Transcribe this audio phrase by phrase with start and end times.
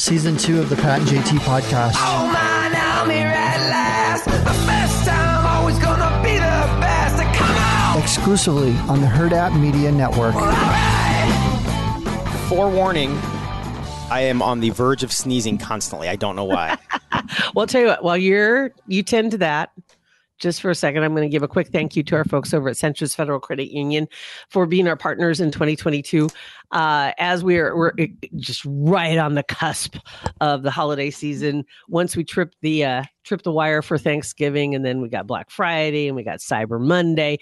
[0.00, 1.92] season two of the Pat and JT podcast.
[1.96, 4.24] Oh man, I'm here at last.
[4.24, 7.16] The best time, always gonna be the best.
[7.36, 8.02] Come on!
[8.02, 10.34] Exclusively on the Hurrdat Media Network.
[12.48, 13.10] Forewarning,
[14.10, 16.08] I am on the verge of sneezing constantly.
[16.08, 16.78] I don't know why.
[17.54, 19.70] Well, I'll tell you what, while you're you tend to that,
[20.40, 22.52] just for a second, I'm going to give a quick thank you to our folks
[22.52, 24.08] over at Centris Federal Credit Union
[24.48, 26.28] for being our partners in 2022.
[26.72, 27.92] Uh, as we're we're
[28.36, 29.96] just right on the cusp
[30.40, 31.64] of the holiday season.
[31.88, 35.50] Once we trip the uh, trip the wire for Thanksgiving, and then we got Black
[35.50, 37.38] Friday and we got Cyber Monday.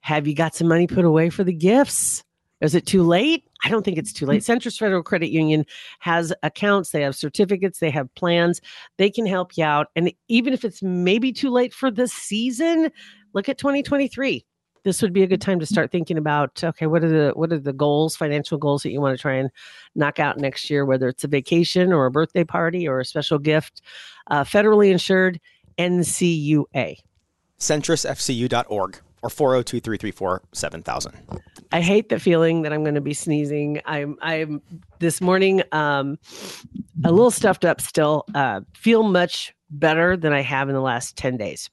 [0.00, 2.22] Have you got some money put away for the gifts?
[2.60, 3.44] Is it too late?
[3.64, 4.42] I don't think it's too late.
[4.42, 5.64] Centris Federal Credit Union
[6.00, 8.60] has accounts, they have certificates, they have plans.
[8.98, 9.88] They can help you out.
[9.96, 12.90] And even if it's maybe too late for this season,
[13.32, 14.44] look at 2023.
[14.82, 17.52] This would be a good time to start thinking about okay, what are the what
[17.52, 19.50] are the goals, financial goals that you want to try and
[19.94, 23.38] knock out next year, whether it's a vacation or a birthday party or a special
[23.38, 23.82] gift.
[24.28, 25.38] Uh, federally insured
[25.78, 26.96] NCUA.
[27.58, 31.14] CentrisFCU.org or 402 334 7000.
[31.72, 33.80] I hate the feeling that I'm going to be sneezing.
[33.84, 34.62] I'm I'm
[34.98, 36.18] this morning um
[37.04, 38.24] a little stuffed up still.
[38.34, 41.70] Uh feel much better than I have in the last 10 days.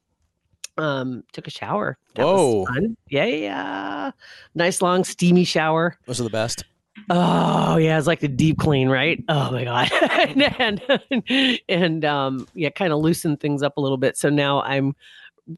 [0.77, 1.97] Um took a shower.
[2.15, 2.65] That was Whoa.
[2.65, 2.97] fun.
[3.09, 4.11] Yeah, yeah.
[4.55, 5.97] Nice long steamy shower.
[6.05, 6.63] Those are the best.
[7.09, 9.23] Oh yeah, it's like the deep clean, right?
[9.29, 13.97] Oh my god, and and, and um yeah, kind of loosened things up a little
[13.97, 14.17] bit.
[14.17, 14.95] So now I'm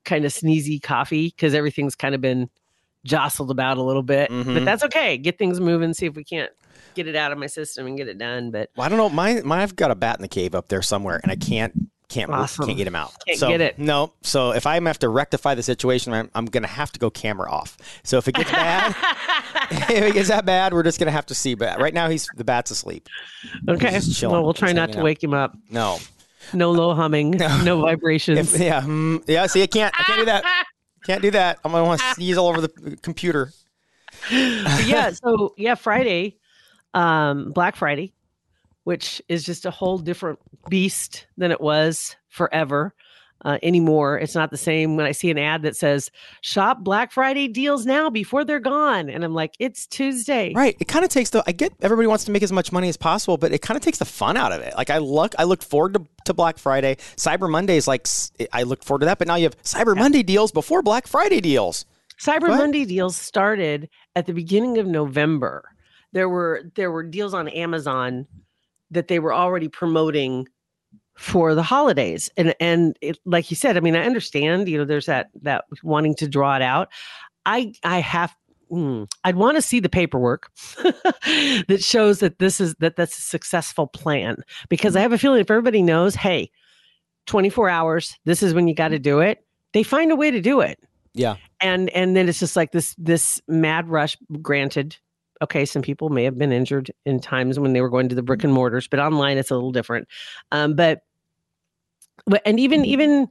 [0.06, 2.50] kind of sneezy coffee because everything's kind of been
[3.06, 4.66] jostled about a little bit, but Mhm.
[4.66, 5.18] that's okay.
[5.18, 5.94] Get things moving.
[5.94, 6.52] See if we can't
[6.96, 8.52] get it out of my system and get it done.
[8.52, 9.10] But Well, I don't know.
[9.10, 11.74] My, mine, I've got a bat in the cave up there somewhere, and I can't
[12.10, 12.66] can't Awesome.
[12.66, 13.12] can't get him out.
[13.28, 13.78] Can't so, get it.
[13.78, 14.14] No.
[14.24, 17.12] So if I'm have to rectify the situation, I'm, I'm going to have to go
[17.12, 17.78] camera off.
[18.04, 18.96] So if it gets bad,
[19.72, 21.54] if it gets that bad, we're just going to have to see.
[21.54, 23.08] But right now, he's the bat's asleep.
[23.70, 25.04] okay, well we'll try not to out.
[25.04, 25.56] wake him up.
[25.70, 26.00] No.
[26.54, 28.54] No low humming, no vibrations.
[28.54, 28.82] If, yeah.
[28.82, 29.46] mm, yeah.
[29.48, 29.94] See, I can't.
[30.00, 30.66] I can't do that.
[31.06, 31.60] Can't do that.
[31.64, 33.54] I'm to want to sneeze all over the computer.
[34.30, 36.38] Yeah so yeah friday
[36.94, 38.14] um black friday
[38.84, 40.40] which is just a whole different
[40.70, 42.94] beast than it was forever
[43.46, 46.12] uh, anymore it's not the same when i see an ad that says
[46.42, 50.76] shop black friday deals now before they're gone and i'm like it's tuesday Right.
[50.80, 51.44] It kind of takes the.
[51.48, 53.84] I get everybody wants to make as much money as possible, but it kind of
[53.84, 54.74] takes the fun out of it.
[54.76, 56.96] Like I look, I look forward to, to Black Friday.
[57.16, 58.08] Cyber Monday is like
[58.52, 61.40] I look forward to that, but now you have Cyber Monday deals before Black Friday
[61.42, 61.86] deals.
[62.20, 62.58] cyber What?
[62.58, 65.64] monday deals started at the beginning of november
[66.12, 68.28] there were there were deals on amazon
[68.92, 70.48] that they were already promoting
[71.20, 72.30] for the holidays.
[72.38, 75.66] And and it, like you said i mean i understand you know there's that that
[75.84, 76.88] wanting to draw it out.
[77.46, 78.34] I i have
[78.70, 80.50] hmm, i'd want to see the paperwork
[80.84, 84.38] that shows that this is that that's a successful plan.
[84.70, 86.50] Because i have a feeling if everybody knows hey
[87.28, 90.42] 24 hours this is when you got to do it they find a way to
[90.42, 90.80] do it.
[91.14, 91.36] Yeah.
[91.60, 94.16] and and then it's just like this this mad rush.
[94.42, 94.96] Granted
[95.42, 98.24] okay some people may have been injured in times when they were going to the
[98.24, 100.08] brick and mortars but online it's a little different.
[100.54, 101.02] Um but
[102.46, 103.30] and even even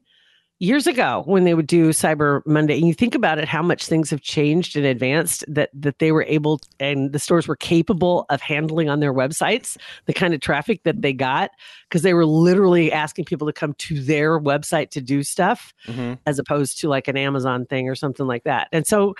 [0.61, 3.87] years ago when they would do cyber monday and you think about it how much
[3.87, 8.27] things have changed and advanced that that they were able and the stores were capable
[8.29, 9.77] of handling on their websites
[10.07, 11.53] the kind of traffic that they got
[11.89, 16.15] because they were literally asking people to come to their website to do stuff hmm
[16.27, 18.69] as opposed to like an Amazon thing or something like that.
[18.73, 19.15] And so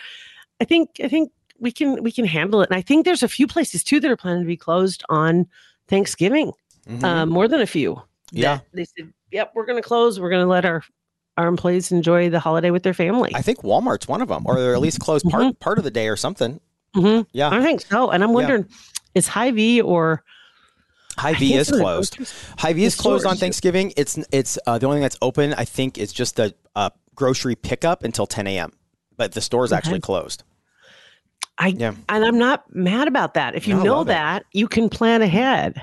[0.61, 2.69] I think I think we can we can handle it.
[2.71, 5.47] And I think there's a few places too that are planning to be closed on
[5.89, 6.53] Thanksgiving.
[6.89, 7.05] Mhm.
[7.05, 8.03] Um, more than a few.
[8.33, 8.61] Yeah.
[8.73, 10.19] They said, Yep, we're gonna close.
[10.21, 10.83] We're gonna let our
[11.37, 13.31] our employees enjoy the holiday with their family.
[13.35, 15.91] I think Walmart's one of them, or they're at least closed part part of the
[15.91, 16.61] day or something.
[16.97, 17.27] Mhm.
[17.33, 17.51] Yeah.
[17.51, 18.11] I think so.
[18.11, 18.67] And I'm wondering,
[19.15, 20.25] is Hy-Vee or
[21.19, 22.19] Hy-Vee is some of the closed.
[22.59, 23.37] Hy-Vee is closed on.
[23.37, 23.93] Thanksgiving.
[23.97, 25.53] It's it's uh, the only thing that's open.
[25.55, 28.73] I think is just the uh, grocery pickup until 10 a.m.
[29.17, 30.01] But the store's actually Okay.
[30.01, 30.45] closed.
[31.59, 31.95] I Yeah.
[32.09, 33.55] and I'm not mad about that.
[33.57, 34.11] If you No, know love it.
[34.11, 35.83] that, you can plan ahead.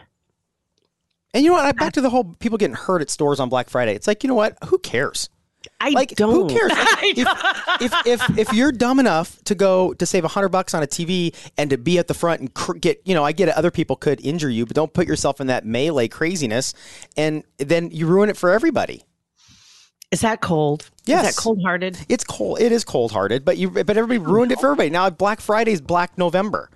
[1.35, 1.65] And you know what?
[1.65, 3.93] I back to the whole people getting hurt at stores on Black Friday.
[3.93, 4.57] It's like you know what?
[4.69, 5.29] Who cares?
[5.81, 6.49] I Like don't.
[6.49, 6.71] who cares?
[6.95, 7.27] Like, if,
[7.81, 10.87] if if if you're dumb enough to go to save a hundred bucks on a
[10.87, 13.55] TV and to be at the front and cr- get you know I get it
[13.55, 16.73] other people could injure you but don't put yourself in that melee craziness
[17.17, 19.03] and then you ruin it for everybody.
[20.11, 20.89] Is that cold?
[21.05, 21.27] Yes.
[21.27, 21.97] Is that cold hearted?
[22.07, 22.61] It's cold.
[22.61, 24.89] It is cold hearted, but you but everybody ruined it for everybody.
[24.89, 26.69] Now Black Friday's Black November.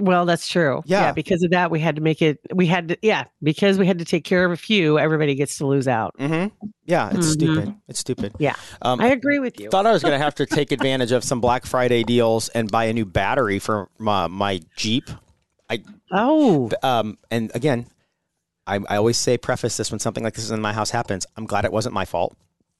[0.00, 0.82] Well, that's true.
[0.86, 1.12] Yeah.
[1.12, 3.98] Because of that, we had to make it, we had to, yeah, because we had
[3.98, 6.14] to take care of a few, everybody gets to lose out.
[6.18, 6.54] Mm-hmm.
[6.86, 7.32] Yeah, it's Mhm.
[7.32, 7.74] stupid.
[7.88, 8.34] It's stupid.
[8.38, 8.54] Yeah.
[8.82, 9.68] Um, I agree with you.
[9.70, 12.70] Thought I was going to have to take advantage of some Black Friday deals and
[12.70, 15.08] buy a new battery for my, my Jeep.
[16.10, 17.86] Oh, Um, and again,
[18.66, 21.26] I, I always say preface this when something like this in my house happens.
[21.36, 22.36] I'm glad it wasn't my fault.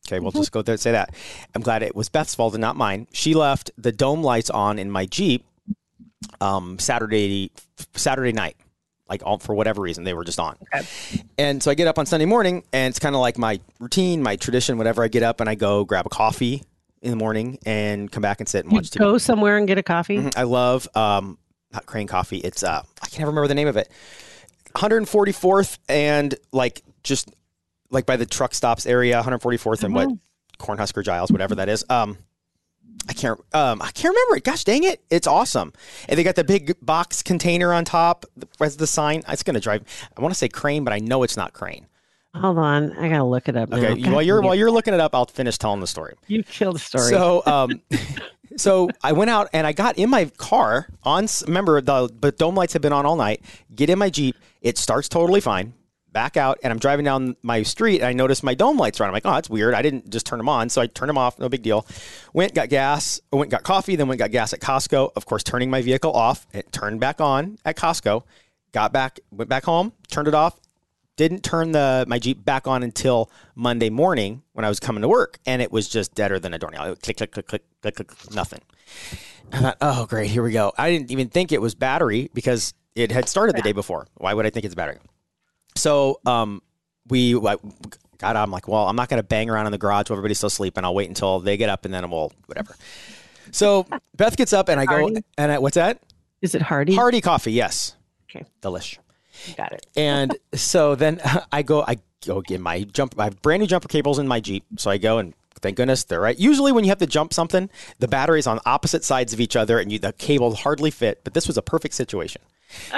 [0.08, 1.14] Okay, we'll just go there and say that.
[1.54, 3.06] I'm glad it was Beth's fault and not mine.
[3.12, 5.44] She left the dome lights on in my Jeep
[6.40, 7.50] um, Saturday
[7.94, 8.56] Saturday night,
[9.08, 10.56] like all, for whatever reason they were just on.
[10.74, 10.86] Okay.
[11.38, 14.22] And so I get up on Sunday morning, and it's kind of like my routine,
[14.22, 14.78] my tradition.
[14.78, 16.62] Whatever I get up and I go grab a coffee
[17.02, 18.98] in the morning and come back and sit and You watch TV.
[18.98, 20.18] go somewhere and get a coffee.
[20.18, 20.36] Mhm.
[20.36, 21.38] I love um,
[21.72, 22.38] not Crane Coffee.
[22.38, 23.90] It's uh, I can't remember the name of it.
[24.76, 27.28] 144th and like just
[27.90, 30.08] like by the truck stops area, 144th and what
[30.58, 31.84] Cornhusker Giles, whatever that is.
[31.88, 32.18] Um,
[33.10, 34.44] I can't um I can't remember it.
[34.44, 35.72] Gosh dang it, it's awesome.
[36.08, 38.24] And they got the big box container on top
[38.60, 39.24] as the sign.
[39.28, 39.82] It's gonna drive.
[40.16, 41.88] I want to say Crane, but I know it's not Crane.
[42.36, 43.72] Hold on, I gotta look it up.
[43.72, 44.12] Okay, now.
[44.12, 46.14] while you're while you're looking it up, I'll finish telling the story.
[46.28, 47.10] you killed the story.
[47.10, 47.82] So, um,
[48.56, 51.26] so I went out and I got in my car on.
[51.48, 53.42] Remember the but dome lights have been on all night.
[53.74, 54.36] Get in my Jeep.
[54.62, 55.74] It starts totally fine.
[56.12, 59.04] Back out and I'm driving down my street and I notice my dome lights are
[59.04, 59.10] on.
[59.10, 59.74] I'm like, oh, that's weird.
[59.74, 61.38] I didn't just turn them on, so I turned them off.
[61.38, 61.86] No big deal.
[62.32, 63.20] Went got gas.
[63.32, 63.96] Went got coffee.
[63.96, 65.12] Then went got gas at Costco.
[65.14, 66.46] Of course, turning my vehicle off.
[66.52, 68.24] It turned back on at Costco.
[68.72, 69.20] Got back.
[69.30, 69.92] Went back home.
[70.08, 70.60] Turned it off
[71.20, 75.08] didn't turn the my Jeep back on until Monday morning when I was coming to
[75.08, 76.84] work, and it was just deader than a doornail.
[76.84, 78.60] It would click, click, click, click, click, click, click, nothing.
[79.52, 80.72] I thought, oh great, here we go.
[80.78, 84.06] I didn't even think it was battery because it had started the day before.
[84.14, 84.96] Why would I think it's battery?
[85.80, 86.62] So um,
[87.08, 87.56] we I
[88.18, 88.42] got out.
[88.44, 90.50] I'm like, well, I'm not going to bang around in the garage while everybody's still
[90.50, 90.84] sleeping.
[90.84, 92.76] I'll wait until they get up, and then we'll whatever.
[93.50, 93.86] So
[94.16, 95.24] Beth gets up, and I go, Hardy?
[95.38, 96.02] and I, what's that?
[96.42, 96.94] is it Hardy?
[96.94, 97.94] Hardy coffee, yes,
[98.30, 98.96] Okay, delish.
[99.56, 99.84] got it.
[99.96, 101.20] And so then
[101.52, 104.40] I go, I go get my jump, I have brand new jumper cables in my
[104.40, 104.64] Jeep.
[104.78, 106.38] So I go and thank goodness they're right.
[106.38, 107.68] Usually when you have to jump something,
[107.98, 111.34] the battery's on opposite sides of each other and you, the cable hardly fit, but
[111.34, 112.40] this was a perfect situation.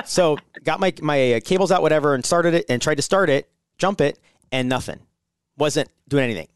[0.04, 3.30] So got my, my uh, cables out, whatever, and started it and tried to start
[3.30, 3.48] it,
[3.78, 4.18] jump it,
[4.50, 5.00] and nothing.
[5.56, 6.48] Wasn't doing anything.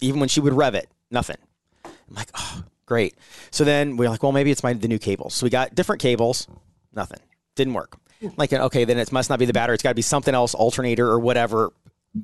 [0.00, 1.36] Even when she would rev it, nothing.
[1.84, 3.14] I'm like, oh, great.
[3.50, 5.34] So then we're like, well, maybe it's my the new cables.
[5.34, 6.46] So we got different cables,
[6.94, 7.20] nothing.
[7.54, 7.96] Didn't work.
[8.36, 9.74] Like, okay, then it must not be the battery.
[9.74, 11.72] It's got to be something else, alternator or whatever,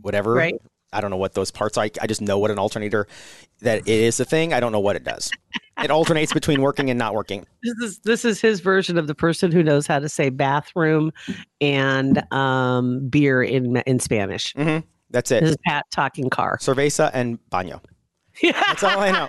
[0.00, 0.32] whatever.
[0.32, 0.60] Right.
[0.92, 1.84] I don't know what those parts are.
[1.84, 3.06] I, I just know what an alternator
[3.60, 4.52] that it is a thing.
[4.52, 5.30] I don't know what it does.
[5.82, 7.46] It alternates between working and not working.
[7.62, 11.12] This is this is his version of the person who knows how to say bathroom
[11.60, 14.52] and um, beer in in Spanish.
[14.54, 14.78] hmm
[15.10, 15.42] That's it.
[15.42, 16.58] This is Pat talking car.
[16.58, 17.80] Cerveza and baño.
[18.42, 18.60] Yeah.
[18.66, 19.28] That's all I know.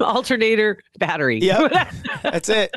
[0.00, 1.38] Alternator battery.
[1.40, 1.90] Yeah.
[2.22, 2.74] That's it.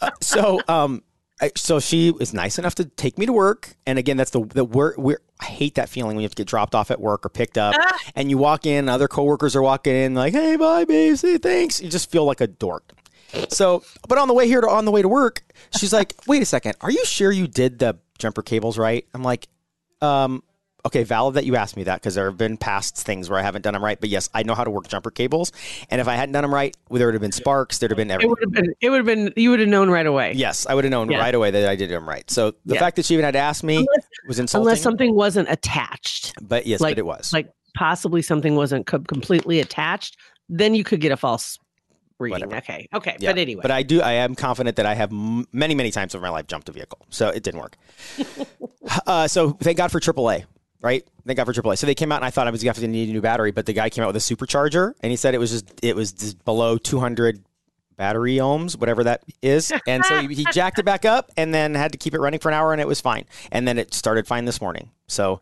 [0.00, 1.02] Uh, so, um,
[1.40, 4.44] I, so she is nice enough to take me to work, and again, that's the
[4.46, 4.96] the work.
[4.96, 7.28] We're, I hate that feeling when you have to get dropped off at work or
[7.28, 7.74] picked up,
[8.14, 11.80] and you walk in, other coworkers are walking in, like, "Hey, bye, babe, say thanks."
[11.80, 12.92] You just feel like a dork.
[13.50, 15.42] So, but on the way here to on the way to work,
[15.78, 19.22] she's like, "Wait a second, are you sure you did the jumper cables right?" I'm
[19.22, 19.48] like,
[20.00, 20.42] um,
[20.86, 23.42] okay, valid that you asked me that because there have been past things where I
[23.42, 24.00] haven't done them right.
[24.00, 25.52] But yes, I know how to work jumper cables,
[25.90, 27.78] and if I hadn't done them right, there would have been sparks.
[27.78, 28.30] There'd have been everything.
[28.30, 28.74] It would have been.
[28.80, 29.32] It would have been.
[29.36, 30.32] You would have known right away.
[30.34, 31.18] Yes, I would have known Yeah.
[31.18, 32.28] right away that I did them right.
[32.30, 32.80] So the Yeah.
[32.80, 34.66] fact that she even had to ask me Unless- was insulting.
[34.66, 37.32] Unless something wasn't attached, but yes, like- but it was.
[37.32, 40.16] like possibly something wasn't co- completely attached,
[40.48, 41.58] then you could get a false
[42.18, 42.32] reading.
[42.48, 42.56] Whatever.
[42.56, 42.88] Okay.
[42.94, 43.16] Okay.
[43.20, 43.32] Yeah.
[43.32, 43.60] But anyway.
[43.60, 44.00] But I do.
[44.00, 46.72] I am confident that I have m- many, many times over my life jumped a
[46.72, 47.76] vehicle, so it didn't work.
[49.06, 50.44] uh, so thank God for AAA.
[50.80, 51.06] Right?
[51.26, 51.78] Thank God for AAA.
[51.78, 53.50] So they came out, and I thought I was going to need a new battery,
[53.50, 55.96] but the guy came out with a supercharger, and he said it was just it
[55.96, 57.42] was just below 200
[57.96, 61.74] battery ohms, whatever that is, and so he, he jacked it back up, and then
[61.74, 63.24] had to keep it running for an hour, and it was fine.
[63.50, 64.90] And then it started fine this morning.
[65.06, 65.40] So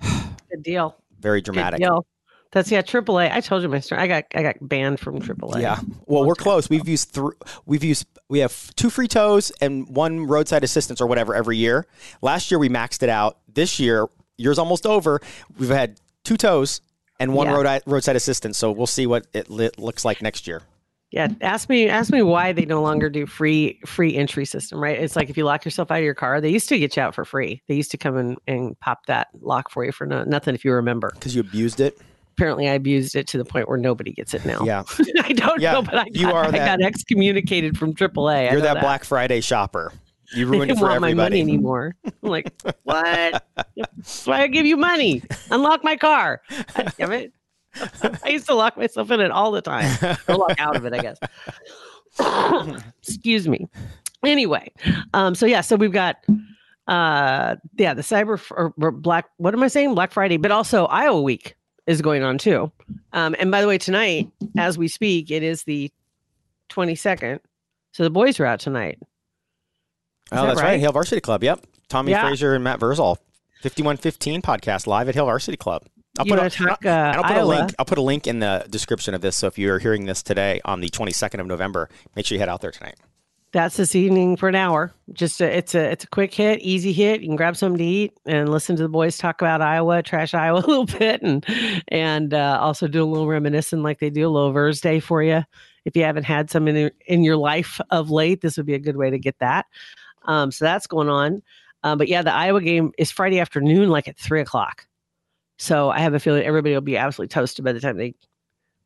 [0.50, 0.96] Good deal.
[1.18, 1.80] very Good dramatic.
[1.80, 2.06] deal.
[2.52, 2.82] That's yeah.
[2.82, 3.32] AAA.
[3.32, 4.02] I told you my story.
[4.02, 5.62] I got I got banned from AAA.
[5.62, 5.80] Yeah.
[6.06, 6.68] Well, we're close.
[6.68, 7.32] We've used three.
[7.64, 11.86] We've used we have two free tows and one roadside assistance or whatever every year.
[12.20, 13.38] Last year we maxed it out.
[13.48, 14.06] This year,
[14.38, 15.20] year's almost over.
[15.58, 16.80] We've had two toes
[17.20, 17.54] and one Yeah.
[17.62, 18.58] road roadside assistance.
[18.58, 20.62] So we'll see what it li- looks like next year.
[21.10, 21.28] Yeah.
[21.42, 24.82] Ask me ask me why they no longer do free free entry system.
[24.82, 24.98] Right.
[24.98, 27.02] It's like if you lock yourself out of your car, they used to get you
[27.02, 27.62] out for free.
[27.68, 30.64] They used to come in and pop that lock for you for no, nothing if
[30.64, 31.10] you remember.
[31.14, 31.98] Because you abused it.
[32.38, 34.64] Apparently, I abused it to the point where nobody gets it now.
[34.64, 34.84] Yeah.
[35.22, 38.44] I don't Yeah, know, but I got, you are I that- got excommunicated from AAA.
[38.50, 39.92] You're know that, Black Friday shopper.
[40.34, 41.94] You ruined it for want my money anymore.
[42.04, 42.52] I'm like,
[42.84, 43.46] what?
[43.76, 45.22] That's why I give you money.
[45.50, 46.42] Unlock my car.
[46.74, 47.32] God damn it.
[48.24, 50.16] I used to lock myself in it all the time.
[50.28, 51.18] Or lock out of it, I guess.
[53.02, 53.68] Excuse me.
[54.24, 54.70] Anyway,
[55.14, 56.16] um, so yeah, so we've got
[56.88, 59.94] uh yeah, the cyber or, or black what am I saying?
[59.94, 62.70] Black Friday, but also Iowa week is going on too.
[63.12, 65.90] Um, and by the way, tonight, as we speak, it is the
[66.70, 67.40] 22nd.
[67.92, 68.98] So the boys are out tonight.
[70.32, 70.70] Oh, that that's right?
[70.72, 70.80] right?
[70.80, 71.42] Hale Varsity Club.
[71.44, 71.64] Yep.
[71.88, 72.26] Tommie Yeah.
[72.26, 73.16] Frazier and Matt Vrzal,
[73.62, 75.84] 5115 podcast live at Hill Varsity Club.
[76.18, 77.74] I'll You put, a, talk, uh, I'll put a link.
[77.78, 79.36] I'll put a link in the description of this.
[79.36, 82.50] So if you're hearing this today on the 22nd of November, make sure you head
[82.50, 82.96] out there tonight.
[83.52, 84.94] That's this evening for an hour.
[85.12, 87.20] Just a, it's a it's a quick hit, easy hit.
[87.20, 90.32] You can grab something to eat and listen to the boys talk about Iowa, trash
[90.32, 91.44] Iowa a little bit, and
[91.88, 95.22] and uh, also do a little reminiscing like they do a little Verse Day for
[95.22, 95.44] you.
[95.84, 98.74] If you haven't had some in your- in your life of late, this would be
[98.74, 99.66] a good way to get that.
[100.26, 101.42] Um, so that's going on.
[101.84, 104.86] Um, but yeah, the Iowa game is Friday afternoon, like at three o'clock.
[105.58, 108.14] So I have a feeling everybody will be absolutely toasted by the time they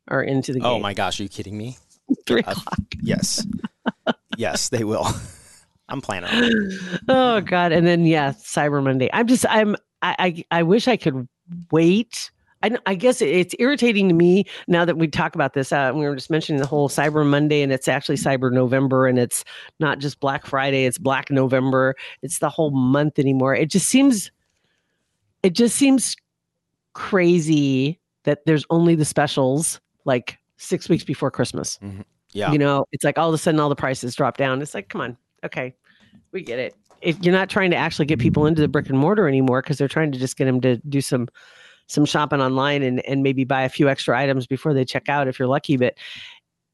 [0.07, 0.67] are into the game.
[0.67, 1.77] Oh my gosh, are you kidding me?
[2.25, 2.79] three uh, o'clock.
[3.01, 3.45] Yes.
[4.37, 5.07] yes, they will.
[5.89, 7.01] I'm planning on it.
[7.07, 10.97] oh god and then yeah cyber monday i'm just i'm i i, I wish i
[10.97, 11.29] could
[11.71, 12.29] wait
[12.63, 15.71] I, I guess it's irritating to me now that we talk about this.
[15.71, 19.19] Uh, we were just mentioning the whole Cyber Monday, and it's actually Cyber November, and
[19.19, 19.43] it's
[19.79, 21.95] not just Black Friday; it's Black November.
[22.21, 23.53] It's the whole month anymore.
[23.53, 24.31] It just seems,
[25.43, 26.15] it just seems
[26.93, 31.79] crazy that there's only the specials like six weeks before Christmas.
[32.33, 32.51] Yeah.
[32.51, 34.61] You know, it's like all of a sudden all the prices drop down.
[34.61, 35.75] It's like, come on, okay,
[36.31, 36.75] we get it.
[37.01, 39.77] If you're not trying to actually get people into the brick and mortar anymore because
[39.77, 41.27] they're trying to just get them to do some
[41.87, 45.27] some shopping online and and maybe buy a few extra items before they check out
[45.27, 45.77] if you're lucky.
[45.77, 45.95] But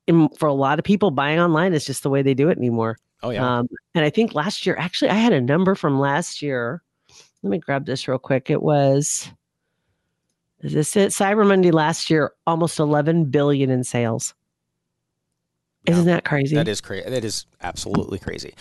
[0.08, 2.58] in, for a lot of people, buying online is just the way they do it
[2.58, 2.98] anymore.
[3.22, 3.60] Oh yeah.
[3.60, 6.84] Um, and I think last year, actually, I had a number from last year.
[7.42, 8.50] Let me grab this real quick.
[8.50, 9.30] It was,
[10.62, 11.10] is this it?
[11.10, 14.34] Cyber Monday last year, almost 11 billion in sales.
[15.86, 16.56] Isn't that crazy?
[16.56, 17.10] That is crazy.
[17.10, 18.54] That is absolutely crazy.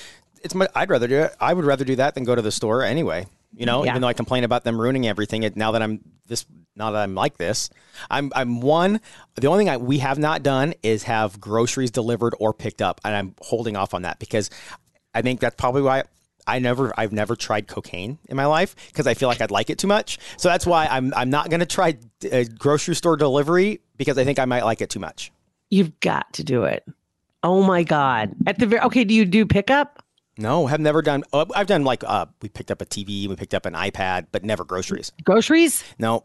[0.42, 1.37] It's my, I'd rather do it.
[1.40, 3.26] I would rather do that than go to the store anyway.
[3.54, 3.90] You know, Yeah.
[3.90, 5.42] even though I complain about them ruining everything.
[5.42, 7.68] It, now that I'm this, now that I'm like this,
[8.11, 9.00] I'm I'm one.
[9.35, 13.00] The only thing I, we have not done is have groceries delivered or picked up,
[13.04, 14.49] and I'm holding off on that because
[15.14, 16.04] I think that's probably why.
[16.44, 19.71] I never, I've never tried cocaine in my life because I feel like I'd like
[19.71, 20.18] it too much.
[20.38, 21.97] So that's why I'm, I'm not going to try
[22.32, 25.30] uh, grocery store delivery because I think I might like it too much.
[25.71, 26.85] You've got to do it.
[27.44, 28.35] Oh my God.
[28.44, 30.02] At the very, okay, do you do pickup?
[30.39, 31.25] No, have never done.
[31.33, 34.29] Uh, I've done like uh, we picked up a TV, we picked up an iPad,
[34.33, 35.12] but never groceries.
[35.25, 35.85] Groceries?
[35.99, 36.25] No,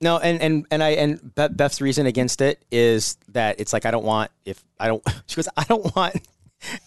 [0.00, 3.86] no, and and and I and Beth, Beth's reason against it is that it's like
[3.86, 5.02] I don't want if I don't.
[5.26, 6.16] She goes, I don't want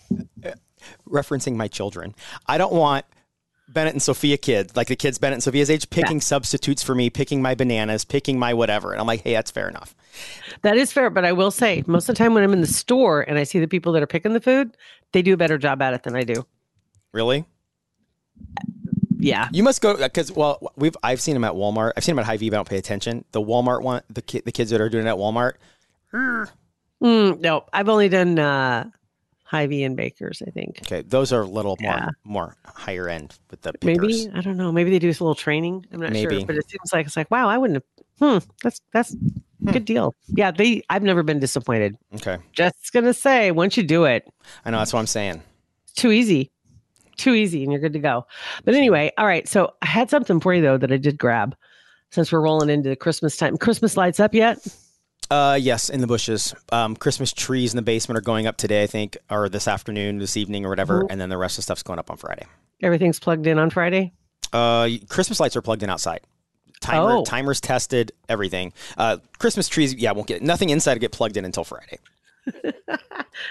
[1.09, 2.15] referencing my children.
[2.47, 3.05] I don't want
[3.73, 7.09] Bennett and Sophia kids, like the kids Bennett and Sophia's age, picking substitutes for me,
[7.09, 9.95] picking my bananas, picking my whatever, and I'm like, hey, that's fair enough.
[10.63, 12.67] That is fair, but I will say most of the time when I'm in the
[12.67, 14.75] store and I see the people that are picking the food,
[15.13, 16.45] they do a better job at it than I do.
[17.13, 17.45] Really?
[19.17, 19.49] Yeah.
[19.51, 21.93] You must go because well, we've I've seen them at Walmart.
[21.95, 23.23] I've seen them at Hy-Vee, but I don't pay attention.
[23.31, 25.53] The Walmart one, the ki- the kids that are doing it at Walmart,
[27.01, 28.89] Mm, no, I've only done uh
[29.51, 30.79] Hy-Vee and Bakers, I think.
[30.83, 32.07] Okay, those are a little more Yeah.
[32.23, 34.29] more higher end with the Maybe.
[34.33, 34.71] I don't know.
[34.71, 35.85] Maybe they do a little training.
[35.91, 36.37] I'm not Maybe.
[36.37, 37.49] sure, but it seems like it's like wow.
[37.49, 38.43] I wouldn't have.
[38.43, 38.47] Hmm.
[38.63, 39.13] That's that's
[39.61, 39.71] Hmm.
[39.71, 40.15] good deal.
[40.29, 40.51] Yeah.
[40.51, 40.83] They.
[40.89, 41.97] I've never been disappointed.
[42.15, 44.25] Okay, Just gonna say, once you do it,
[44.63, 45.41] I know that's what I'm saying.
[45.83, 46.49] it's too easy,
[47.17, 48.25] too easy, and you're good to go.
[48.63, 49.47] But anyway, all right.
[49.49, 51.57] So I had something for you though that I did grab,
[52.11, 53.57] since we're rolling into the Christmas time.
[53.57, 54.65] Christmas lights up yet?
[55.31, 56.53] Uh, yes, in the bushes.
[56.73, 60.17] Um, Christmas trees in the basement are going up today, I think, or this afternoon,
[60.17, 61.11] this evening, or whatever, Mm-hmm.
[61.11, 62.45] and then the rest of the stuff's going up on Friday.
[62.83, 64.11] Everything's plugged in on Friday.
[64.51, 66.19] Uh, Christmas lights are plugged in outside.
[66.81, 67.23] Timer, Oh.
[67.23, 68.73] timers tested, everything.
[68.97, 71.97] Uh, Christmas trees, yeah, won't get nothing inside to get plugged in until Friday.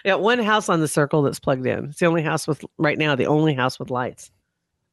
[0.04, 1.87] Yeah, one house on the circle that's plugged in.
[1.87, 3.14] It's the only house with right now.
[3.16, 4.30] The only house with lights.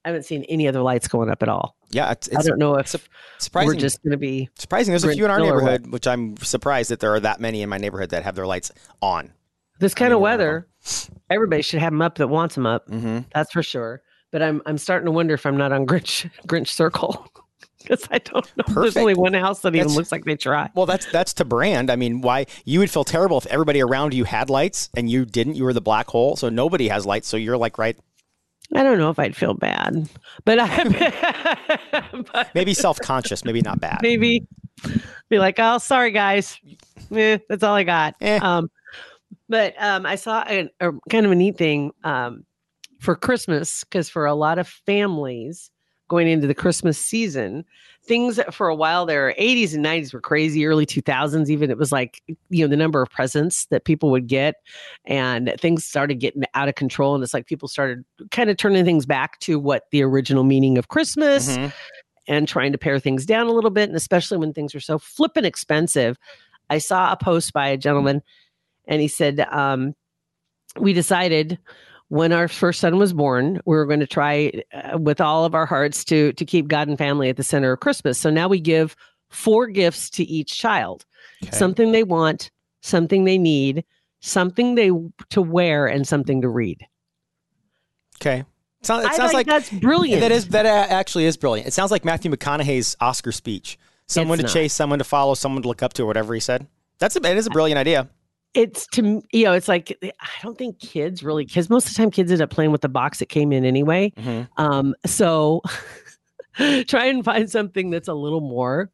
[0.07, 1.75] I haven't seen any other lights going up at all.
[1.89, 2.95] Yeah, it's, I don't know if
[3.39, 3.67] surprising.
[3.67, 4.47] we're just going to be.
[4.57, 4.93] surprising.
[4.93, 7.67] There's a few in our neighborhood, which I'm surprised that there are that many in
[7.67, 8.71] my neighborhood that have their lights
[9.01, 9.33] on.
[9.79, 10.69] This kind of weather,
[11.29, 12.87] everybody should have them up that wants them up.
[12.87, 13.19] Mm-hmm.
[13.35, 14.01] That's for sure.
[14.31, 17.27] But I'm I'm starting to wonder if I'm not on Grinch Grinch Circle
[17.79, 18.81] because I don't know.
[18.81, 20.69] There's only one house that even That's- looks like they try.
[20.73, 21.91] Well, that's that's to brand.
[21.91, 25.25] I mean, why you would feel terrible if everybody around you had lights and you
[25.25, 25.55] didn't.
[25.55, 27.27] You were the black hole, so nobody has lights.
[27.27, 27.97] So you're like right,
[28.75, 30.09] I don't know if I'd feel bad,
[30.43, 33.99] but I but maybe self conscious, maybe not bad.
[34.01, 34.45] maybe
[35.29, 36.59] be like, oh, sorry guys,
[37.15, 38.15] eh, that's all I got.
[38.21, 38.39] Eh.
[38.41, 38.69] Um,
[39.49, 42.45] but um, I saw a, a kind of a neat thing um,
[42.99, 45.71] for Christmas because for a lot of families
[46.09, 47.65] going into the Christmas season,
[48.07, 50.65] things that for a while there, 80s and 90s were crazy.
[50.65, 54.27] Early 2000s, even it was like you know the number of presents that people would
[54.27, 54.55] get,
[55.05, 57.13] and things started getting out of control.
[57.15, 60.77] And it's like people started kind of turning things back to what the original meaning
[60.77, 61.73] of Christmas Mhm.
[62.27, 64.97] and trying to pare things down a little bit, and especially when things are so
[64.97, 66.17] flippin' expensive.
[66.69, 68.21] I saw a post by a gentleman,
[68.87, 69.93] and he said, um,
[70.79, 71.57] "We decided
[72.09, 75.53] when our first son was born, we were going to try uh, with all of
[75.53, 78.17] our hearts to to keep God and family at the center of Christmas.
[78.17, 78.95] So now we give
[79.29, 81.05] four gifts to each child.
[81.43, 81.55] Okay.
[81.55, 82.49] Something they want,
[82.81, 83.83] something they need,
[84.21, 84.91] something they
[85.29, 86.85] to wear and something to read.
[88.21, 88.45] Okay.
[88.83, 90.21] Sounds, it sounds think like that's brilliant.
[90.21, 91.67] that is that actually is brilliant.
[91.67, 93.77] It sounds like Matthew McConaughey's Oscar speech.
[94.07, 94.61] Someone It's to not.
[94.61, 96.67] chase, someone to follow, someone to look up to, or whatever he said.
[96.99, 98.09] That's a it is a brilliant idea.
[98.53, 101.97] It's to you know it's like i don't think kids really because most of the
[101.97, 104.47] time kids end up playing with the box that came in anyway Mhm.
[104.57, 105.61] um so
[106.87, 108.89] try and find something that's a little more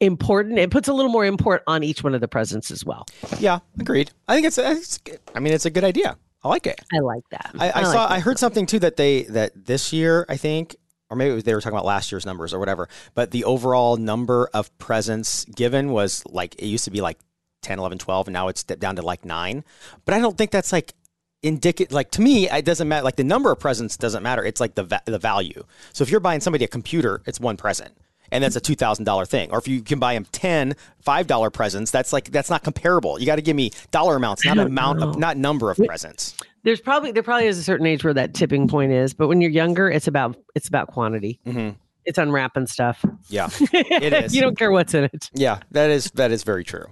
[0.00, 3.04] important it puts a little more import on each one of the presents as well
[3.38, 4.10] Yeah, agreed.
[4.28, 5.00] I think it's, it's
[5.34, 6.16] I mean, it's a good idea.
[6.44, 6.80] I like it.
[6.92, 8.06] i like that I, I, like saw.
[8.08, 8.14] that.
[8.14, 10.76] I heard something too that they that this year I think,
[11.10, 12.88] or maybe was, they were talking about last year's numbers or whatever.
[13.14, 17.18] But the overall number of presents given was like it used to be like
[17.66, 19.64] 10, 11, 12, and now it's down to like nine.
[20.04, 20.94] But I don't think that's like
[21.42, 21.92] indicative.
[21.92, 23.04] Like to me, it doesn't matter.
[23.04, 24.44] Like the number of presents doesn't matter.
[24.44, 25.64] It's like the va- the value.
[25.92, 27.96] So if you're buying somebody a computer, it's one present.
[28.32, 29.50] And that's a two thousand dollar thing.
[29.52, 33.20] Or if you can buy them 10 five dollar presents, that's like that's not comparable.
[33.20, 36.34] You got to give me dollar amounts, not amount of not number of presents.
[36.64, 39.40] there's probably there probably is a certain age where that tipping point is but when
[39.40, 41.76] you're younger it's about it's about quantity Mhm.
[42.04, 44.34] it's unwrapping stuff Yeah, it is.
[44.34, 46.86] you don't care what's in it Yeah, that is that is very true.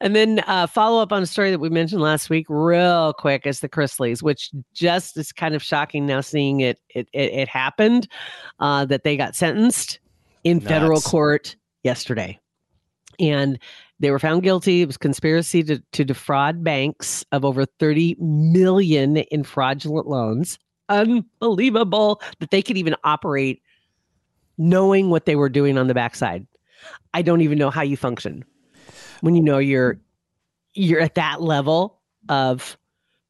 [0.00, 3.46] And then uh, follow up on a story that we mentioned last week, real quick,
[3.46, 7.48] is the Chrisleys, which just is kind of shocking now seeing it it it, it
[7.48, 8.08] happened
[8.60, 10.00] uh, that they got sentenced
[10.44, 12.38] in federal court yesterday,
[13.20, 13.58] and
[14.00, 14.82] they were found guilty.
[14.82, 20.58] It was conspiracy to to defraud banks of over thirty million in fraudulent loans.
[20.88, 23.62] Unbelievable that they could even operate
[24.58, 26.46] knowing what they were doing on the backside.
[27.14, 28.44] I don't even know how you function
[29.22, 29.98] when you know you're
[30.74, 31.98] you're at that level
[32.28, 32.76] of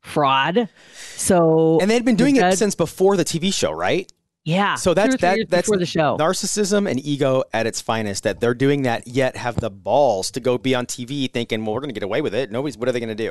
[0.00, 0.68] fraud.
[1.16, 4.10] So And they'd been doing it since before the TV show, right?
[4.44, 6.16] yeah, So that's that that's before the show.
[6.18, 8.24] narcissism and ego at its finest.
[8.24, 11.74] That they're doing that, yet have the balls to go be on TV, thinking, "Well,
[11.74, 12.76] we're going to get away with it." Nobody's.
[12.76, 13.30] What are they going to do?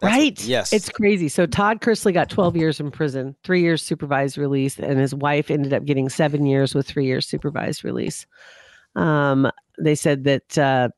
[0.00, 0.44] That's what- right.
[0.44, 0.72] yes.
[0.72, 1.28] It's crazy.
[1.28, 5.50] So Todd Chrisley got 12 years in prison, three years supervised release, and his wife
[5.50, 8.26] ended up getting seven years with three years supervised release.
[8.96, 10.88] Um, they said that uh,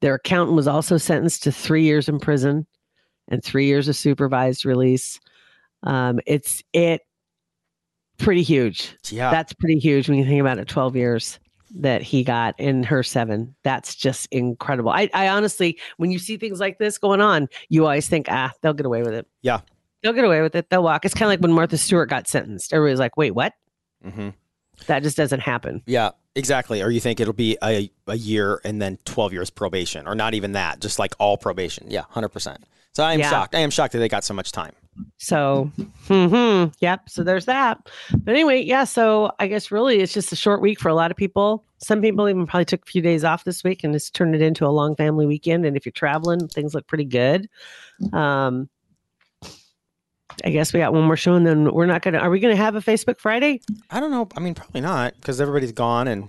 [0.00, 2.66] their accountant was also sentenced to three years in prison
[3.28, 5.20] and three years of supervised release.
[5.82, 7.02] Um, it's it
[8.18, 8.96] pretty huge.
[9.10, 9.30] yeah.
[9.30, 10.68] That's pretty huge when you think about it.
[10.68, 11.38] 12 years
[11.76, 13.54] that he got in her seven.
[13.62, 14.90] That's just incredible.
[14.90, 18.52] I, I honestly, when you see things like this going on, you always think, ah,
[18.60, 19.26] they'll get away with it.
[19.42, 19.60] Yeah.
[20.02, 20.70] They'll get away with it.
[20.70, 21.04] They'll walk.
[21.04, 22.72] It's kind of like when Martha Stewart got sentenced.
[22.72, 23.52] Everybody's like, wait, what?
[24.02, 24.30] hmm
[24.86, 25.82] That just doesn't happen.
[25.86, 26.10] Yeah.
[26.36, 26.80] Exactly.
[26.80, 30.32] Or you think it'll be a, a year and then twelve years probation, or not
[30.34, 31.86] even that, just like all probation.
[31.90, 32.62] Yeah, hundred percent.
[32.92, 33.30] So I am Yeah.
[33.30, 33.54] shocked.
[33.56, 34.72] I am shocked that they got so much time.
[35.18, 35.72] So,
[36.08, 37.08] mm-hmm, yep.
[37.08, 37.88] So there's that.
[38.16, 38.84] But anyway, yeah.
[38.84, 41.64] So I guess really it's just a short week for a lot of people.
[41.78, 44.42] Some people even probably took a few days off this week and just turned it
[44.42, 45.66] into a long family weekend.
[45.66, 47.48] And if you're traveling, things look pretty good.
[48.12, 48.68] Um,
[50.44, 52.18] I guess we got one more show, and then we're not gonna.
[52.18, 53.60] Are we gonna have a Facebook Friday?
[53.90, 54.28] I don't know.
[54.36, 56.28] I mean, probably not because everybody's gone and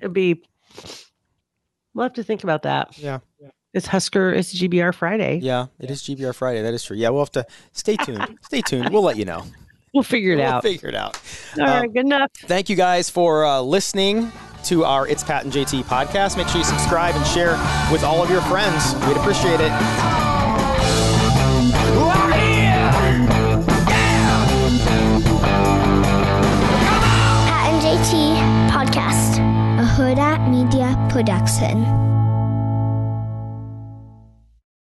[0.00, 0.42] It'd be.
[1.94, 2.96] We'll have to think about that.
[2.98, 3.18] yeah,
[3.72, 4.30] It's Husker.
[4.32, 5.38] It's GBR Friday.
[5.42, 5.66] yeah.
[5.80, 6.62] It is GBR Friday.
[6.62, 6.96] That is true.
[6.96, 8.38] Yeah, we'll have to stay tuned.
[8.42, 8.90] stay tuned.
[8.90, 9.44] We'll let you know.
[9.94, 10.62] We'll figure it We'll out.
[10.62, 11.20] figure it out.
[11.58, 11.92] All right.
[11.92, 12.30] Good enough.
[12.42, 14.30] Thank you guys for uh, listening
[14.64, 16.36] to our It's Pat and JT podcast.
[16.36, 17.52] Make sure you subscribe and share
[17.90, 18.94] with all of your friends.
[19.06, 20.27] We'd appreciate it.
[31.18, 32.07] Production.